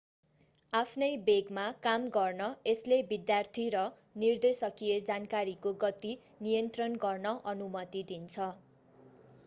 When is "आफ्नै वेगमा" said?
0.73-1.65